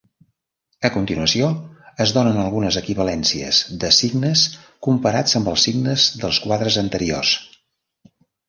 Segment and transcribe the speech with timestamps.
[0.87, 1.49] A continuació
[2.05, 4.47] es donen algunes equivalències de signes
[4.89, 7.37] comparats amb els signes dels quadres anteriors.